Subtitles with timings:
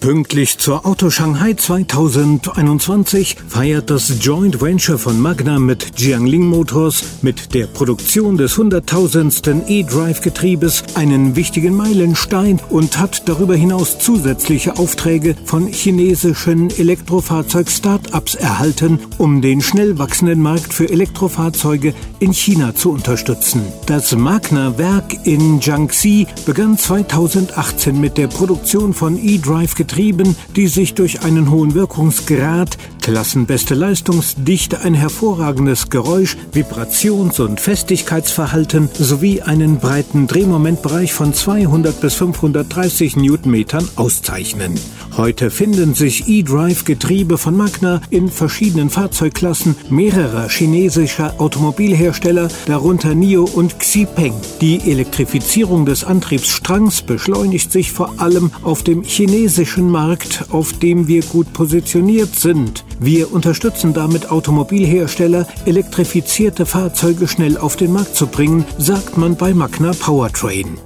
[0.00, 7.52] Pünktlich zur Auto Shanghai 2021 feiert das Joint Venture von Magna mit Jiangling Motors mit
[7.52, 15.66] der Produktion des hunderttausendsten E-Drive-Getriebes einen wichtigen Meilenstein und hat darüber hinaus zusätzliche Aufträge von
[15.66, 23.62] chinesischen Elektrofahrzeug-Startups erhalten, um den schnell wachsenden Markt für Elektrofahrzeuge in China zu unterstützen.
[23.86, 31.22] Das Magna-Werk in Jiangxi begann 2018 mit der Produktion von E-Drive-Getrieben Getrieben, die sich durch
[31.22, 41.14] einen hohen Wirkungsgrad, klassenbeste Leistungsdichte, ein hervorragendes Geräusch, Vibrations- und Festigkeitsverhalten sowie einen breiten Drehmomentbereich
[41.14, 44.74] von 200 bis 530 Newtonmetern auszeichnen.
[45.16, 53.78] Heute finden sich E-Drive-Getriebe von Magna in verschiedenen Fahrzeugklassen mehrerer chinesischer Automobilhersteller, darunter NIO und
[53.78, 54.34] Xipeng.
[54.60, 61.22] Die Elektrifizierung des Antriebsstrangs beschleunigt sich vor allem auf dem chinesischen Markt, auf dem wir
[61.22, 62.84] gut positioniert sind.
[63.00, 69.54] Wir unterstützen damit Automobilhersteller, elektrifizierte Fahrzeuge schnell auf den Markt zu bringen, sagt man bei
[69.54, 70.78] Magna Powertrain.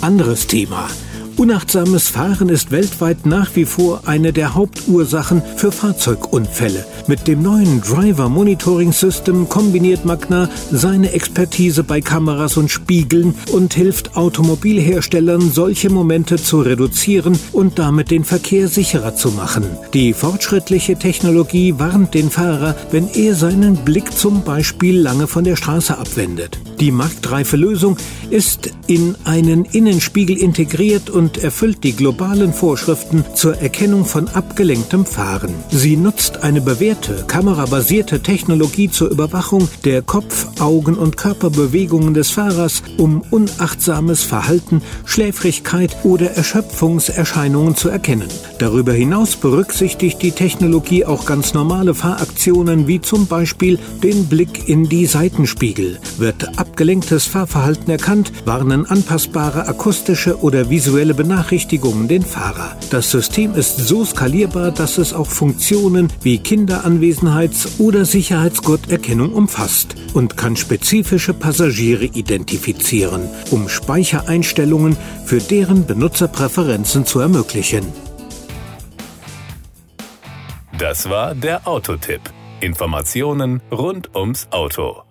[0.00, 0.88] Anderes Thema.
[1.36, 6.86] Unachtsames Fahren ist weltweit nach wie vor eine der Hauptursachen für Fahrzeugunfälle.
[7.08, 13.74] Mit dem neuen Driver Monitoring System kombiniert Magna seine Expertise bei Kameras und Spiegeln und
[13.74, 19.64] hilft Automobilherstellern, solche Momente zu reduzieren und damit den Verkehr sicherer zu machen.
[19.92, 25.56] Die fortschrittliche Technologie warnt den Fahrer, wenn er seinen Blick zum Beispiel lange von der
[25.56, 26.60] Straße abwendet.
[26.84, 27.96] Die marktreife Lösung
[28.28, 35.54] ist in einen Innenspiegel integriert und erfüllt die globalen Vorschriften zur Erkennung von abgelenktem Fahren.
[35.70, 42.82] Sie nutzt eine bewährte, kamerabasierte Technologie zur Überwachung der Kopf-, Augen- und Körperbewegungen des Fahrers,
[42.98, 48.28] um unachtsames Verhalten, Schläfrigkeit oder Erschöpfungserscheinungen zu erkennen.
[48.58, 54.90] Darüber hinaus berücksichtigt die Technologie auch ganz normale Fahraktionen wie zum Beispiel den Blick in
[54.90, 55.98] die Seitenspiegel.
[56.18, 62.76] Wird abgelenktes Fahrverhalten erkannt, warnen anpassbare akustische oder visuelle Benachrichtigungen den Fahrer.
[62.90, 70.36] Das System ist so skalierbar, dass es auch Funktionen wie Kinderanwesenheits- oder Sicherheitsgurterkennung umfasst und
[70.36, 74.96] kann spezifische Passagiere identifizieren, um Speichereinstellungen
[75.26, 77.84] für deren Benutzerpräferenzen zu ermöglichen.
[80.76, 82.22] Das war der Autotipp.
[82.58, 85.04] Informationen rund ums Auto.